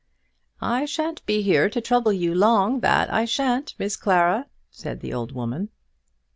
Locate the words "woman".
5.31-5.69